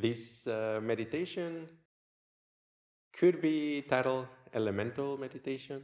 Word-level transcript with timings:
this 0.00 0.46
uh, 0.46 0.80
meditation 0.82 1.68
could 3.12 3.40
be 3.40 3.82
titled 3.82 4.26
elemental 4.52 5.18
meditation, 5.18 5.82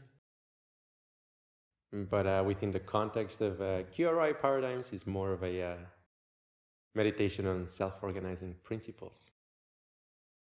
but 1.92 2.27
uh, 2.27 2.43
within 2.46 2.71
the 2.71 2.80
context 2.80 3.40
of 3.40 3.61
uh, 3.61 3.83
QRI 3.95 4.40
paradigms, 4.40 4.93
is 4.93 5.06
more 5.06 5.33
of 5.33 5.43
a 5.43 5.62
uh, 5.62 5.77
meditation 6.95 7.46
on 7.46 7.67
self-organizing 7.67 8.54
principles. 8.62 9.30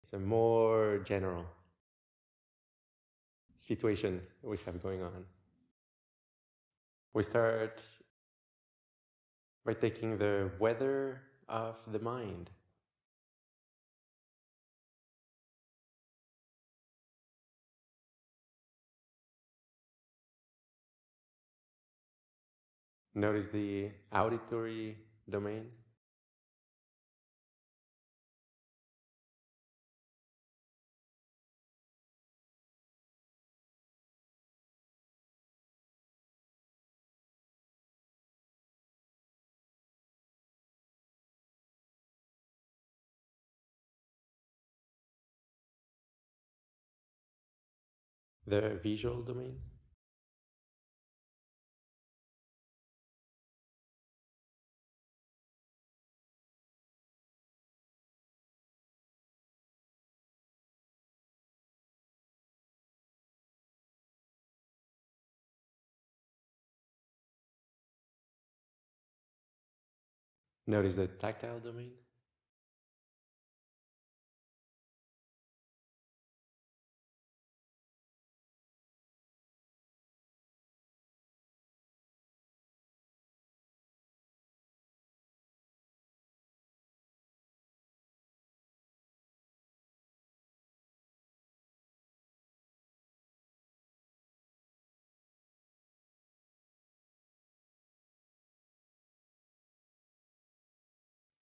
It's 0.03 0.13
a 0.13 0.19
more 0.19 0.99
general 1.05 1.45
situation 3.57 4.21
we 4.43 4.57
have 4.67 4.83
going 4.83 5.03
on. 5.03 5.25
We 7.15 7.23
start 7.23 7.83
by 9.65 9.75
taking 9.75 10.19
the 10.19 10.51
weather 10.59 11.23
of 11.49 11.77
the 11.93 11.99
mind. 11.99 12.51
Notice 23.15 23.49
the 23.49 23.91
auditory 24.13 24.99
domain. 25.29 25.71
The 48.47 48.79
visual 48.83 49.23
domain. 49.23 49.59
Notice 70.73 70.97
the 70.97 71.07
tactile 71.07 71.59
domain. 71.59 71.91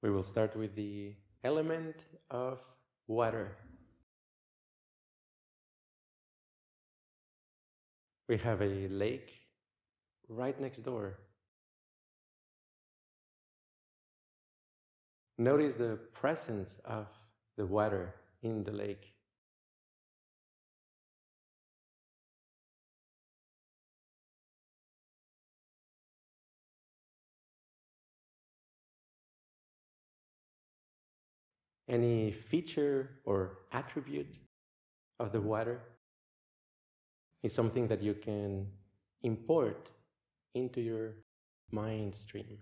We 0.02 0.10
will 0.10 0.22
start 0.22 0.56
with 0.56 0.74
the 0.76 1.14
element 1.44 2.06
of 2.30 2.58
water. 3.06 3.56
We 8.28 8.38
have 8.38 8.62
a 8.62 8.88
lake 8.88 9.40
right 10.28 10.58
next 10.60 10.78
door. 10.80 11.18
Notice 15.36 15.76
the 15.76 15.98
presence 16.12 16.78
of 16.84 17.06
the 17.56 17.66
water 17.66 18.14
in 18.42 18.62
the 18.62 18.72
lake. 18.72 19.14
Any 31.90 32.30
feature 32.30 33.10
or 33.24 33.58
attribute 33.72 34.32
of 35.18 35.32
the 35.32 35.40
water 35.40 35.82
is 37.42 37.52
something 37.52 37.88
that 37.88 38.00
you 38.00 38.14
can 38.14 38.68
import 39.22 39.90
into 40.54 40.80
your 40.80 41.14
mind 41.72 42.14
stream. 42.14 42.58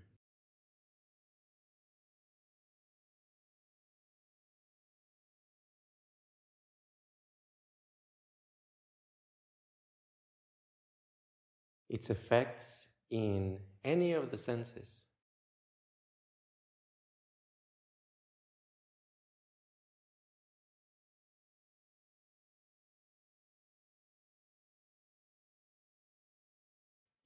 Its 11.91 12.10
effects 12.10 12.89
in 13.10 13.59
any 13.84 14.12
of 14.12 14.31
the 14.31 14.39
senses 14.39 15.07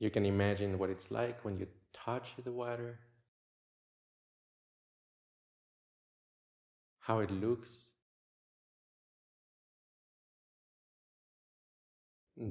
You 0.03 0.11
can 0.11 0.27
imagine 0.27 0.79
what 0.81 0.91
it's 0.91 1.13
like 1.13 1.45
when 1.45 1.61
you 1.61 1.69
touch 1.93 2.33
the 2.43 2.51
water, 2.51 2.99
how 6.99 7.21
it 7.21 7.31
looks, 7.31 7.91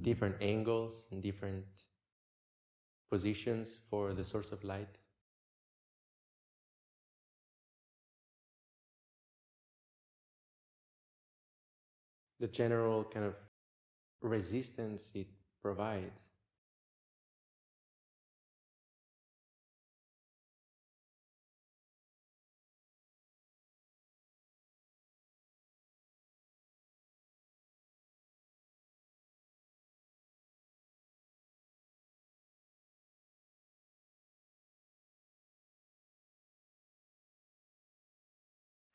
different 0.02 0.38
angles, 0.40 1.08
in 1.12 1.20
different 1.20 1.66
positions 3.12 3.82
for 3.90 4.14
the 4.14 4.24
source 4.24 4.54
of 4.54 4.64
light. 4.64 5.00
The 12.40 12.48
general 12.48 13.04
kind 13.04 13.26
of 13.26 13.36
resistance 14.22 15.12
it 15.14 15.28
provides. 15.62 16.30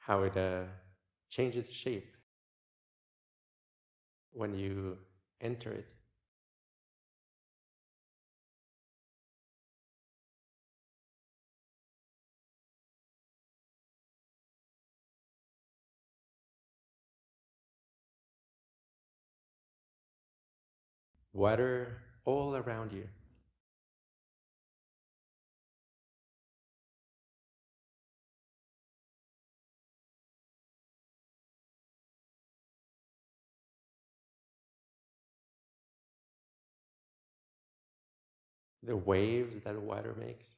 How 0.07 0.23
it 0.23 0.37
uh, 0.37 0.63
changes 1.29 1.73
shape 1.73 2.17
when 4.33 4.55
you 4.55 4.97
enter 5.41 5.73
it. 5.73 5.93
Water 21.33 22.03
all 22.25 22.57
around 22.57 22.93
you. 22.93 23.07
The 38.87 38.97
waves 38.97 39.59
that 39.65 39.81
water 39.81 40.15
makes. 40.19 40.57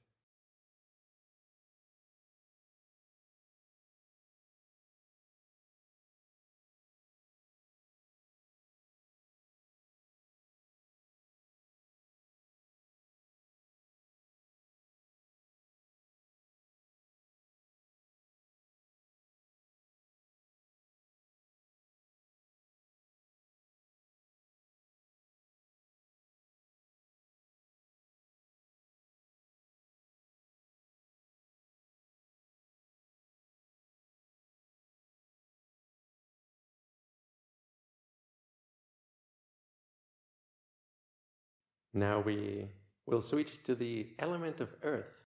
Now 41.94 42.20
we 42.20 42.68
will 43.06 43.20
switch 43.20 43.62
to 43.64 43.74
the 43.74 44.08
element 44.18 44.60
of 44.60 44.74
earth. 44.82 45.24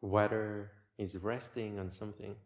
Water 0.00 0.70
is 0.98 1.18
resting 1.18 1.78
on 1.78 1.90
something. 1.90 2.36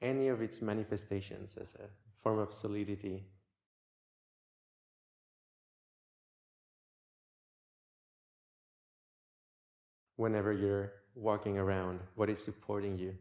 Any 0.00 0.28
of 0.28 0.40
its 0.40 0.62
manifestations 0.62 1.56
as 1.60 1.74
a 1.74 1.88
form 2.22 2.38
of 2.38 2.54
solidity. 2.54 3.24
Whenever 10.16 10.52
you're 10.52 10.92
walking 11.14 11.58
around, 11.58 12.00
what 12.14 12.30
is 12.30 12.42
supporting 12.42 12.98
you? 12.98 13.14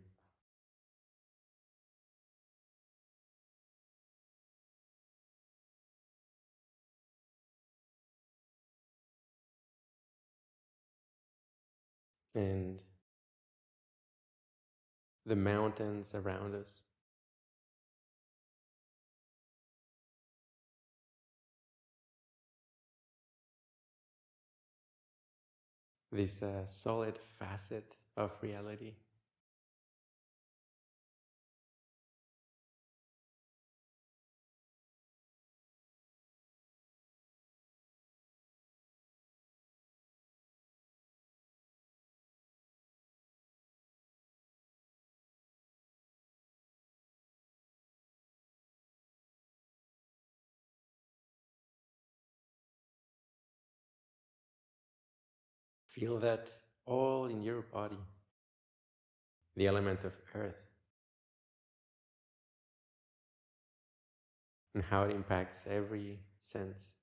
And 12.35 12.81
the 15.25 15.35
mountains 15.35 16.13
around 16.15 16.55
us. 16.55 16.83
This 26.11 26.43
uh, 26.43 26.65
solid 26.67 27.19
facet 27.39 27.95
of 28.17 28.31
reality. 28.41 28.93
Feel 55.99 56.17
that 56.19 56.49
all 56.85 57.25
in 57.25 57.43
your 57.43 57.61
body, 57.61 57.99
the 59.57 59.67
element 59.67 60.05
of 60.05 60.13
earth, 60.33 60.55
and 64.73 64.81
how 64.81 65.03
it 65.03 65.11
impacts 65.11 65.65
every 65.69 66.19
sense. 66.39 66.93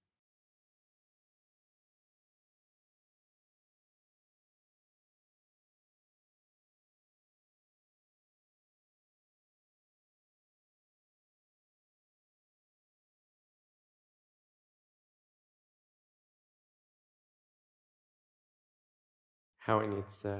How 19.67 19.81
in 19.81 19.93
its 19.93 20.25
uh, 20.25 20.39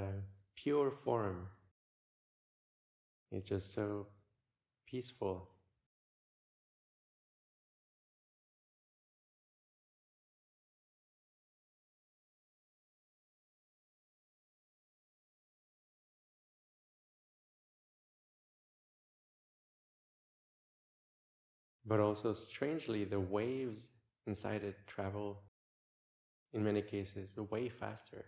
pure 0.55 0.89
form 0.89 1.47
it's 3.31 3.43
just 3.43 3.73
so 3.73 4.07
peaceful. 4.87 5.49
But 21.85 21.99
also, 21.99 22.33
strangely, 22.33 23.03
the 23.05 23.19
waves 23.19 23.89
inside 24.27 24.63
it 24.63 24.75
travel, 24.85 25.41
in 26.51 26.61
many 26.61 26.81
cases, 26.81 27.33
way 27.43 27.69
faster. 27.69 28.25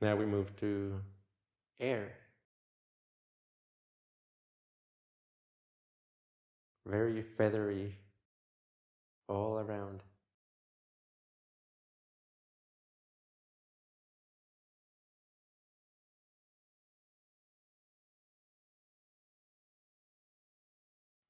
Now 0.00 0.14
we 0.14 0.26
move 0.26 0.54
to 0.56 1.00
air. 1.80 2.12
Very 6.84 7.22
feathery 7.22 7.96
all 9.28 9.58
around. 9.58 10.02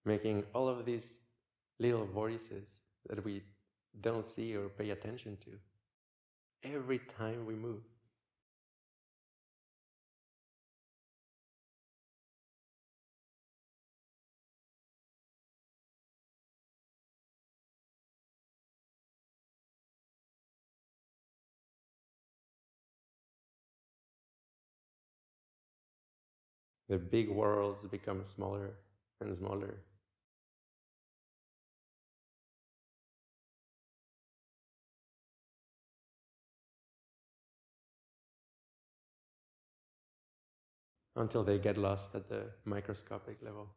Making 0.05 0.45
all 0.55 0.69
of 0.69 0.85
these 0.85 1.23
little 1.79 2.05
voices 2.05 2.77
that 3.09 3.25
we 3.25 3.43
don't 4.01 4.25
see 4.25 4.55
or 4.57 4.69
pay 4.69 4.91
attention 4.91 5.37
to 5.39 6.71
every 6.73 6.99
time 6.99 7.47
we 7.47 7.55
move. 7.55 7.83
The 26.89 26.99
big 26.99 27.29
worlds 27.29 27.85
become 27.85 28.25
smaller 28.25 28.75
and 29.21 29.35
smaller. 29.35 29.83
Until 41.17 41.43
they 41.43 41.59
get 41.59 41.79
lost 41.79 42.15
at 42.15 42.29
the 42.29 42.51
microscopic 42.65 43.39
level. 43.43 43.71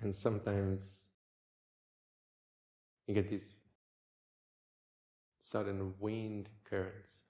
And 0.00 0.14
sometimes 0.14 1.08
you 3.06 3.14
get 3.14 3.30
these 3.30 3.52
sudden 5.38 5.94
wind 5.98 6.50
currents. 6.64 7.20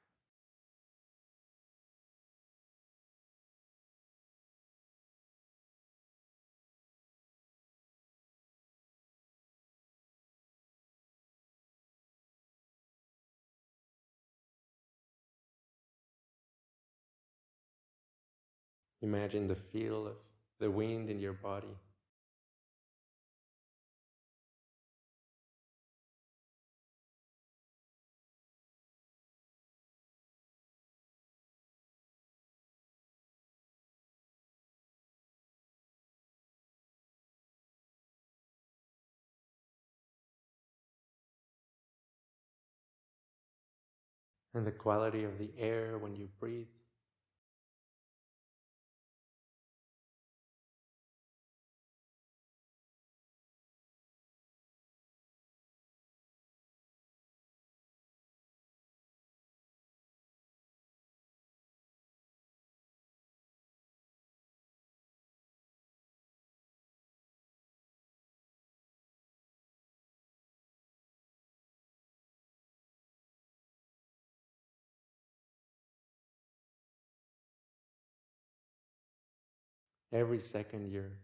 Imagine 19.02 19.46
the 19.46 19.54
feel 19.54 20.06
of 20.06 20.16
the 20.58 20.70
wind 20.70 21.10
in 21.10 21.20
your 21.20 21.34
body. 21.34 21.76
And 44.56 44.66
the 44.66 44.72
quality 44.72 45.24
of 45.24 45.38
the 45.38 45.50
air 45.58 45.98
when 45.98 46.16
you 46.16 46.28
breathe. 46.40 46.66
Every 80.12 80.38
second 80.38 80.90
you're 80.90 81.18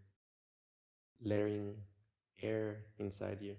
layering 1.22 1.74
air 2.42 2.84
inside 2.98 3.38
you. 3.40 3.56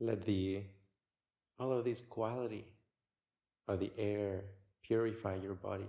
Let 0.00 0.22
the 0.22 0.62
all 1.58 1.72
of 1.72 1.84
this 1.84 2.00
quality 2.00 2.64
of 3.68 3.80
the 3.80 3.92
air 3.98 4.44
purify 4.82 5.34
your 5.34 5.54
body. 5.54 5.88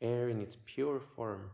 Air 0.00 0.28
in 0.28 0.40
its 0.40 0.56
pure 0.66 0.98
form 0.98 1.50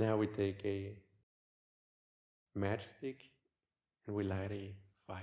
Now 0.00 0.16
we 0.16 0.28
take 0.28 0.64
a 0.64 0.92
matchstick 2.58 3.16
and 4.06 4.16
we 4.16 4.24
light 4.24 4.50
a 4.50 4.74
fire. 5.06 5.20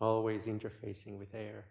Always 0.00 0.46
interfacing 0.46 1.18
with 1.18 1.34
air. 1.34 1.66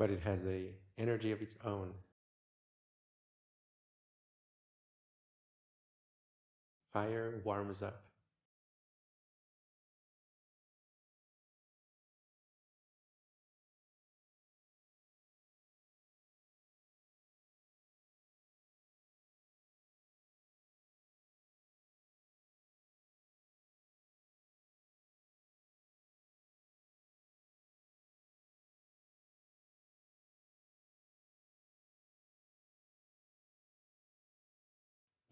But 0.00 0.10
it 0.10 0.20
has 0.22 0.46
a 0.46 0.70
energy 0.96 1.30
of 1.30 1.42
its 1.42 1.56
own. 1.62 1.92
Fire 6.94 7.34
warms 7.44 7.82
up. 7.82 8.09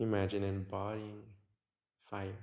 Imagine 0.00 0.44
embodying 0.44 1.22
fire. 2.04 2.38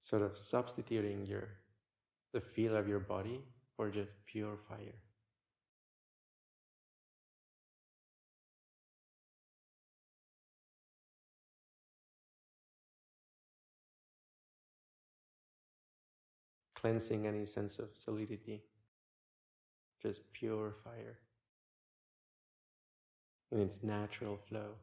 Sort 0.00 0.22
of 0.22 0.38
substituting 0.38 1.26
your 1.26 1.48
the 2.32 2.40
feel 2.40 2.76
of 2.76 2.88
your 2.88 3.00
body 3.00 3.42
for 3.76 3.90
just 3.90 4.14
pure 4.24 4.56
fire. 4.56 5.00
Cleansing 16.74 17.26
any 17.26 17.44
sense 17.44 17.78
of 17.78 17.90
solidity 17.92 18.62
just 20.02 20.32
pure 20.32 20.74
fire 20.84 21.18
in 23.52 23.60
its 23.60 23.82
natural 23.82 24.38
flow. 24.48 24.74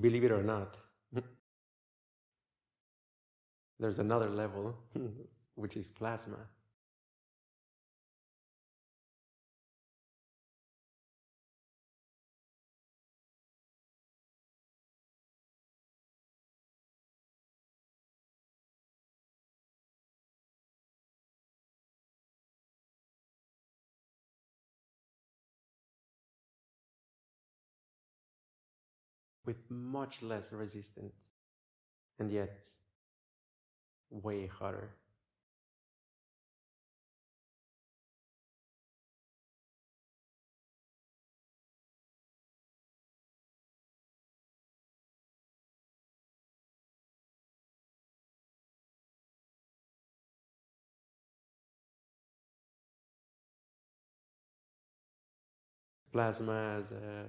Believe 0.00 0.24
it 0.24 0.32
or 0.32 0.42
not, 0.42 0.78
there's 3.78 3.98
another 3.98 4.28
level, 4.28 4.76
which 5.54 5.76
is 5.76 5.90
plasma. 5.90 6.38
With 29.46 29.70
much 29.70 30.22
less 30.22 30.52
resistance 30.52 31.30
and 32.18 32.30
yet 32.30 32.66
way 34.10 34.46
hotter. 34.46 34.90
Plasma 56.12 56.78
as 56.80 56.92
a 56.92 57.26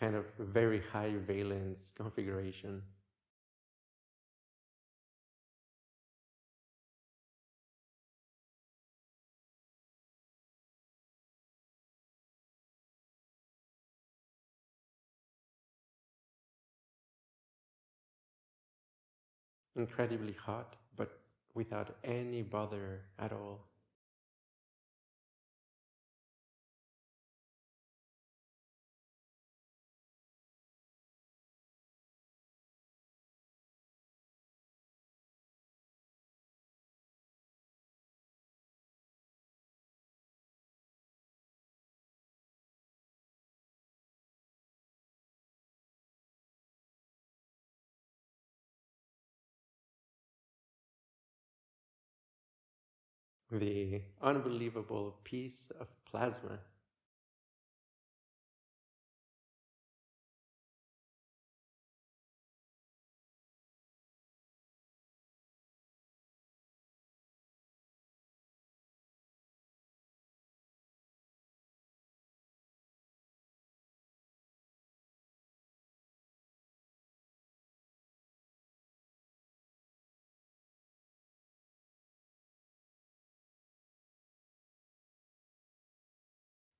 kind 0.00 0.14
of 0.14 0.24
very 0.38 0.80
high 0.92 1.14
valence 1.26 1.92
configuration. 1.96 2.82
Incredibly 19.76 20.34
hot, 20.34 20.76
but 20.94 21.20
without 21.54 21.96
any 22.04 22.42
bother 22.42 23.06
at 23.18 23.32
all. 23.32 23.67
The 53.50 54.02
unbelievable 54.22 55.16
peace 55.24 55.70
of 55.80 55.88
plasma. 56.04 56.58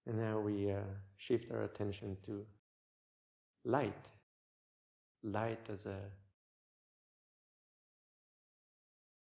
And 0.08 0.18
now 0.18 0.40
we 0.40 0.70
uh, 0.72 0.78
shift 1.18 1.52
our 1.52 1.64
attention 1.64 2.16
to 2.22 2.46
light. 3.66 4.08
Light 5.22 5.68
as 5.70 5.84
a 5.84 5.98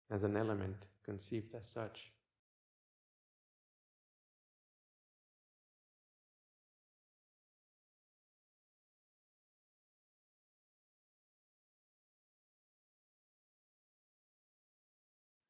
as 0.09 0.23
an 0.23 0.35
element 0.35 0.87
conceived 1.05 1.53
as 1.53 1.67
such. 1.67 2.11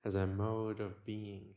As 0.03 0.15
a 0.15 0.27
mode 0.27 0.81
of 0.81 1.05
being. 1.05 1.55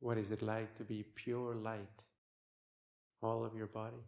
What 0.00 0.18
is 0.18 0.30
it 0.30 0.42
like 0.42 0.74
to 0.76 0.84
be 0.84 1.04
pure 1.14 1.54
light? 1.54 2.04
All 3.22 3.44
of 3.44 3.54
your 3.54 3.66
body, 3.66 4.02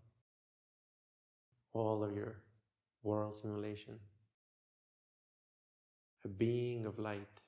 all 1.75 2.03
of 2.03 2.17
your 2.17 2.37
world 3.03 3.37
simulation, 3.37 3.99
a 6.25 6.29
being 6.29 6.87
of 6.87 6.99
light. 6.99 7.43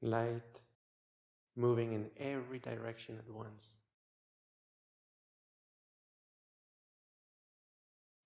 Light 0.00 0.60
moving 1.56 1.92
in 1.92 2.10
every 2.18 2.58
direction 2.58 3.18
at 3.18 3.32
once. 3.32 3.72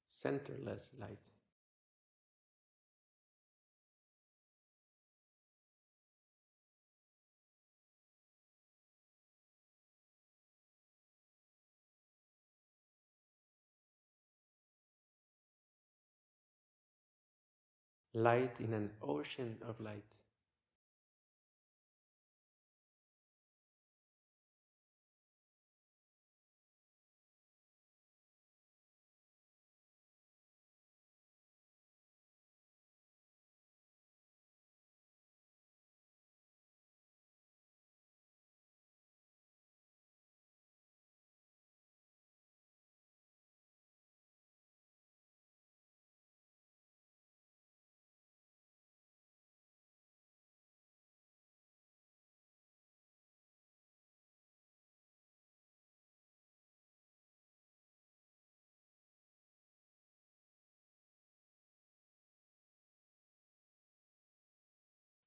Centerless 0.08 0.90
light. 1.00 1.18
Light 18.14 18.60
in 18.60 18.74
an 18.74 18.90
ocean 19.02 19.56
of 19.66 19.80
light. 19.80 20.21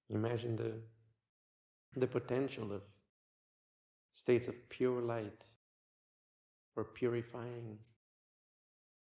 Imagine 0.10 0.56
the, 0.56 0.74
the 1.96 2.08
potential 2.08 2.72
of 2.72 2.82
states 4.12 4.48
of 4.48 4.70
pure 4.70 5.02
light 5.02 5.46
for 6.74 6.84
purifying 6.84 7.80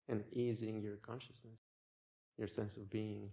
and 0.09 0.25
easing 0.33 0.83
your 0.83 0.97
consciousness, 0.97 1.63
your 2.37 2.49
sense 2.49 2.77
of 2.77 2.91
being. 2.91 3.31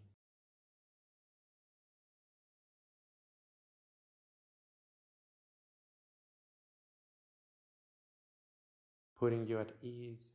Putting 9.19 9.47
you 9.47 9.59
at 9.59 9.71
ease. 9.81 10.27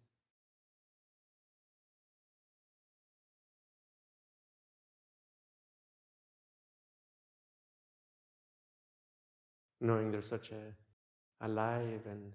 Knowing 9.82 10.12
there's 10.12 10.28
such 10.28 10.52
a 10.52 11.44
alive 11.44 12.06
and 12.06 12.32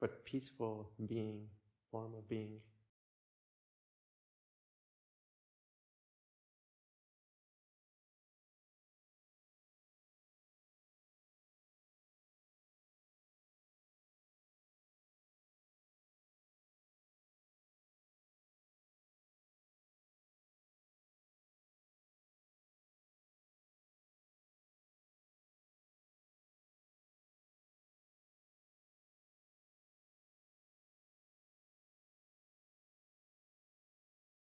but 0.00 0.24
peaceful 0.24 0.88
being, 1.06 1.48
form 1.90 2.12
of 2.16 2.28
being. 2.28 2.60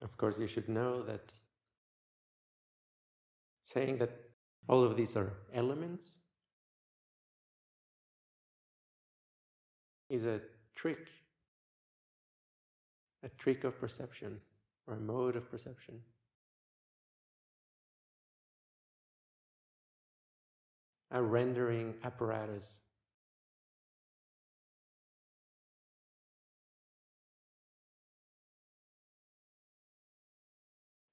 Of 0.02 0.18
course, 0.18 0.38
you 0.38 0.48
should 0.48 0.70
know 0.70 1.04
that 1.04 1.34
saying 3.62 3.98
that 3.98 4.12
all 4.68 4.84
of 4.84 4.96
these 4.96 5.16
are 5.16 5.34
elements 5.54 6.18
is 10.10 10.26
a 10.26 10.40
trick, 10.76 11.10
a 13.24 13.30
trick 13.30 13.64
of 13.64 13.80
perception 13.80 14.40
or 14.88 14.96
a 14.96 15.00
mode 15.00 15.36
of 15.36 15.50
perception. 15.50 16.00
A 21.12 21.22
rendering 21.22 21.96
apparatus 22.04 22.82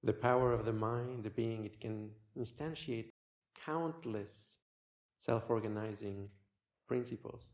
the 0.03 0.13
power 0.13 0.51
of 0.51 0.65
the 0.65 0.73
mind, 0.73 1.23
the 1.23 1.29
being, 1.29 1.65
it 1.65 1.79
can 1.79 2.09
instantiate 2.37 3.09
countless 3.65 4.59
self 5.17 5.49
organizing 5.49 6.29
principles. 6.87 7.51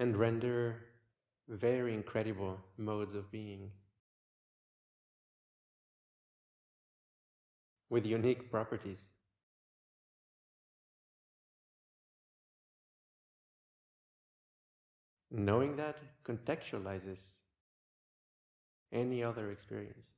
And 0.00 0.16
render 0.16 0.76
very 1.48 1.94
incredible 1.94 2.58
modes 2.76 3.14
of 3.14 3.30
being 3.32 3.70
with 7.90 8.06
unique 8.06 8.50
properties. 8.50 9.04
Knowing 15.30 15.76
that 15.76 16.00
contextualizes 16.24 17.32
any 18.92 19.22
other 19.22 19.50
experience. 19.50 20.08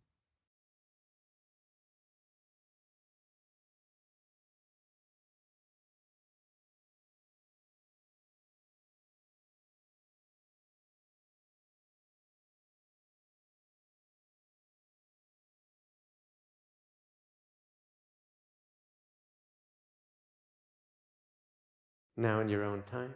Now, 22.16 22.40
in 22.40 22.51
your 22.51 22.64
own 22.64 22.83
time, 22.83 23.14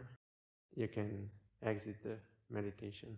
you 0.75 0.87
can 0.87 1.29
exit 1.65 1.97
the 2.03 2.17
meditation. 2.49 3.15